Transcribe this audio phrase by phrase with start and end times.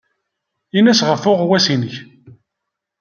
[0.77, 1.95] Ini-as ɣef uɣawas-nnek.